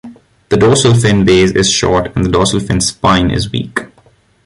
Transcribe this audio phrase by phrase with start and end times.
[0.49, 3.81] The dorsal fin base is short and the dorsal fin spine is weak.